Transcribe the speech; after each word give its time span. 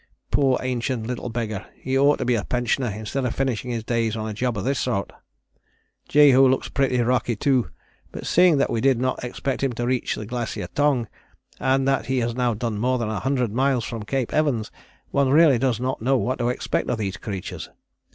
Poor 0.31 0.57
ancient 0.63 1.05
little 1.05 1.29
beggar, 1.29 1.67
he 1.75 1.95
ought 1.95 2.15
to 2.15 2.25
be 2.25 2.33
a 2.33 2.43
pensioner 2.43 2.89
instead 2.89 3.23
of 3.23 3.35
finishing 3.35 3.69
his 3.69 3.83
days 3.83 4.15
on 4.17 4.27
a 4.27 4.33
job 4.33 4.57
of 4.57 4.63
this 4.63 4.79
sort. 4.79 5.13
Jehu 6.09 6.47
looks 6.47 6.69
pretty 6.69 6.99
rocky 7.01 7.35
too, 7.35 7.69
but 8.11 8.25
seeing 8.25 8.57
that 8.57 8.71
we 8.71 8.81
did 8.81 8.99
not 8.99 9.23
expect 9.23 9.61
him 9.61 9.73
to 9.73 9.85
reach 9.85 10.15
the 10.15 10.25
Glacier 10.25 10.65
Tongue, 10.73 11.07
and 11.59 11.87
that 11.87 12.07
he 12.07 12.17
has 12.17 12.33
now 12.33 12.55
done 12.55 12.79
more 12.79 12.97
than 12.97 13.09
100 13.09 13.51
miles 13.53 13.85
from 13.85 14.01
Cape 14.01 14.33
Evans, 14.33 14.71
one 15.11 15.29
really 15.29 15.59
does 15.59 15.79
not 15.79 16.01
know 16.01 16.17
what 16.17 16.39
to 16.39 16.49
expect 16.49 16.89
of 16.89 16.97
these 16.97 17.17
creatures. 17.17 17.69